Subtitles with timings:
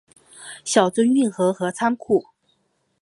[0.65, 2.25] 小樽运河和仓库